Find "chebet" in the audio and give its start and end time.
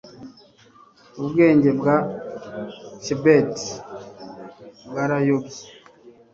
3.03-3.53